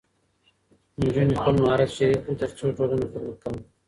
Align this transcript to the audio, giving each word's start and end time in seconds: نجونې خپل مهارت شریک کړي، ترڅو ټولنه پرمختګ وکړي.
نجونې 1.01 1.33
خپل 1.39 1.55
مهارت 1.63 1.89
شریک 1.97 2.19
کړي، 2.23 2.35
ترڅو 2.41 2.65
ټولنه 2.77 3.05
پرمختګ 3.13 3.51
وکړي. 3.55 3.63